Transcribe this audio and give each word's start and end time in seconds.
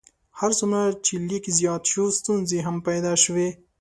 هر 0.39 0.51
څومره 0.59 0.81
چې 1.05 1.13
لیک 1.29 1.45
زیات 1.57 1.83
شو 1.91 2.03
ستونزې 2.19 2.59
هم 2.67 2.75
پیدا 2.87 3.13
شوې. 3.23 3.49